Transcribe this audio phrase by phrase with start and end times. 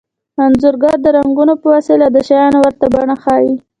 [0.43, 3.53] انځورګر د رنګونو په وسیله د شیانو ورته بڼې ښيي